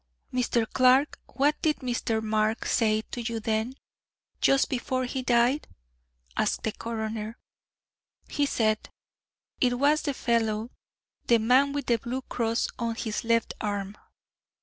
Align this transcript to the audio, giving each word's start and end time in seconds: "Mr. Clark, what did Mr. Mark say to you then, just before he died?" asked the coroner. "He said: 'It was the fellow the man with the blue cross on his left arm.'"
"Mr. 0.33 0.65
Clark, 0.67 1.19
what 1.33 1.61
did 1.61 1.75
Mr. 1.81 2.23
Mark 2.23 2.65
say 2.65 3.03
to 3.11 3.21
you 3.21 3.39
then, 3.39 3.75
just 4.41 4.67
before 4.67 5.05
he 5.05 5.21
died?" 5.21 5.67
asked 6.35 6.63
the 6.63 6.71
coroner. 6.71 7.37
"He 8.27 8.47
said: 8.47 8.89
'It 9.59 9.77
was 9.77 10.01
the 10.01 10.15
fellow 10.15 10.71
the 11.27 11.37
man 11.37 11.71
with 11.71 11.85
the 11.85 11.97
blue 11.99 12.23
cross 12.23 12.67
on 12.79 12.95
his 12.95 13.23
left 13.23 13.53
arm.'" 13.61 13.95